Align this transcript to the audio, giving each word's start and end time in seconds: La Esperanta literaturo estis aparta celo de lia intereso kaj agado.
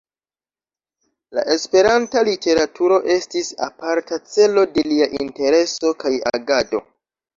La 1.37 1.41
Esperanta 1.55 2.23
literaturo 2.29 2.97
estis 3.17 3.53
aparta 3.69 4.21
celo 4.37 4.67
de 4.79 4.85
lia 4.93 5.11
intereso 5.23 5.93
kaj 6.05 6.19
agado. 6.41 6.83